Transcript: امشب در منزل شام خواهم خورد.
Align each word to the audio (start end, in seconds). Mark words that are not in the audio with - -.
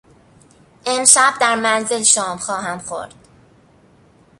امشب 0.85 1.33
در 1.41 1.55
منزل 1.55 2.03
شام 2.03 2.37
خواهم 2.37 2.79
خورد. 2.79 3.13